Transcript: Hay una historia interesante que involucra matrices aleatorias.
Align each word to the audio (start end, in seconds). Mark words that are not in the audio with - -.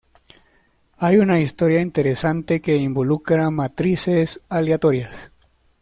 Hay 0.97 1.17
una 1.17 1.39
historia 1.39 1.79
interesante 1.79 2.59
que 2.59 2.75
involucra 2.75 3.51
matrices 3.51 4.41
aleatorias. 4.49 5.31